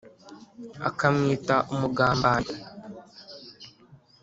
akamwita 0.89 1.55
umugambanyi. 1.73 2.55